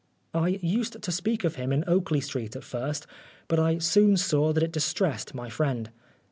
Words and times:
I 0.33 0.57
used 0.63 0.99
to 0.99 1.11
speak 1.11 1.43
of 1.43 1.57
him 1.57 1.71
in 1.71 1.83
Oakley 1.85 2.21
Street 2.21 2.55
at 2.55 2.63
first, 2.63 3.05
but 3.47 3.59
I 3.59 3.77
soon 3.77 4.17
saw 4.17 4.51
that 4.51 4.63
it 4.63 4.71
distressed 4.71 5.35
my 5.35 5.47
friend. 5.47 5.91